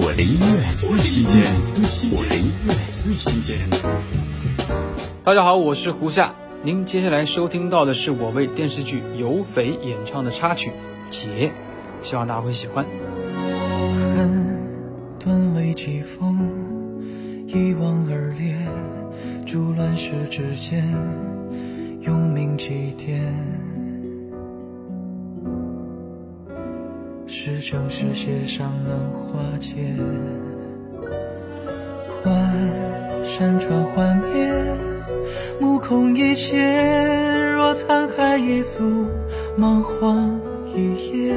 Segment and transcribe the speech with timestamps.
[0.00, 1.42] 我的音乐最新鲜，
[2.12, 3.58] 我的音乐最新鲜。
[5.24, 6.32] 大家好，我是胡夏。
[6.62, 10.70] 您接下来收听到的是我为电视剧《有匪》演唱的插曲
[11.10, 11.48] 《劫》，
[12.00, 12.86] 希望大家会喜欢。
[14.14, 14.56] 恨
[15.18, 16.48] 顿为疾风，
[17.48, 18.54] 一往而列，
[19.44, 20.86] 逐乱世之间，
[22.02, 23.20] 用命祭奠。
[27.30, 29.74] 是正是邪尚能化解，
[32.22, 32.34] 观
[33.22, 34.50] 山川幻灭，
[35.60, 36.56] 目空一切。
[37.52, 39.06] 若沧海一粟，
[39.58, 40.40] 莽荒
[40.74, 41.34] 一夜。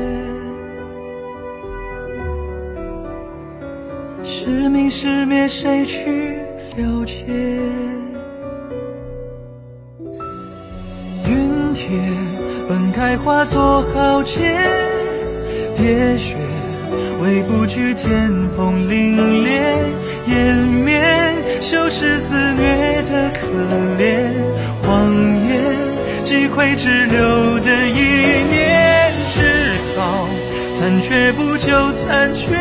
[4.23, 6.37] 是明是灭，谁去
[6.77, 7.25] 了解？
[11.27, 11.99] 云铁
[12.69, 14.89] 本该化作豪杰。
[15.75, 16.35] 喋血，
[17.21, 19.49] 为不惧天风凛冽，
[20.27, 23.47] 掩面羞耻肆虐的可
[23.97, 24.31] 怜，
[24.81, 25.11] 谎
[25.47, 25.63] 言
[26.23, 29.41] 击溃只留的一念，只
[29.97, 30.27] 好
[30.73, 32.51] 残缺不救残缺，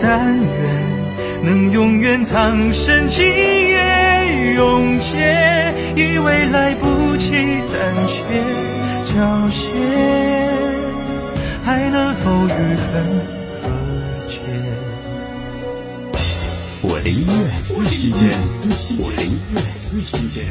[0.00, 7.30] 但愿能永远藏身今夜永劫，以为来不及
[7.70, 8.22] 胆怯
[9.04, 9.14] 缴
[9.50, 10.25] 械。
[12.26, 12.90] 否与恨
[13.62, 13.70] 和
[14.28, 14.34] 解？
[16.82, 17.32] 我的音乐
[17.62, 18.32] 最新鲜，
[18.98, 20.44] 我的音乐最新鲜。